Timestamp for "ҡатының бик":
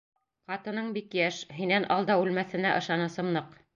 0.51-1.13